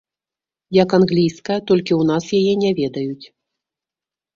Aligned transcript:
Як 0.77 0.89
англійская, 0.99 1.59
толькі 1.69 1.93
ў 1.99 2.03
нас 2.11 2.25
яе 2.41 2.53
не 2.67 2.77
ведаюць. 2.85 3.25